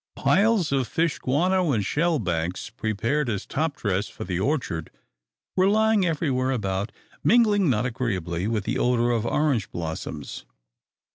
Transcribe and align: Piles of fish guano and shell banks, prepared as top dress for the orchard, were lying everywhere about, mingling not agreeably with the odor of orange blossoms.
Piles 0.15 0.71
of 0.71 0.87
fish 0.87 1.19
guano 1.19 1.73
and 1.73 1.85
shell 1.85 2.17
banks, 2.17 2.71
prepared 2.71 3.29
as 3.29 3.45
top 3.45 3.75
dress 3.75 4.07
for 4.09 4.23
the 4.23 4.39
orchard, 4.39 4.89
were 5.55 5.67
lying 5.67 6.07
everywhere 6.07 6.49
about, 6.49 6.91
mingling 7.23 7.69
not 7.69 7.85
agreeably 7.85 8.47
with 8.47 8.63
the 8.63 8.79
odor 8.79 9.11
of 9.11 9.27
orange 9.27 9.69
blossoms. 9.69 10.43